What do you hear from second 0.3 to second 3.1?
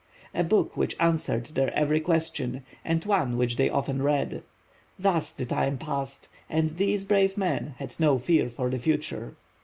A book which answered their every question, and